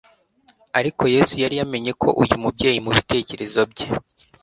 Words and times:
Ariko 0.79 1.03
Yesu 1.15 1.35
yari 1.43 1.55
yamenye 1.59 1.91
ko 2.01 2.09
uyu 2.21 2.35
mubyeyi, 2.41 2.79
mubitekerezo 2.85 3.61
bye, 3.71 3.85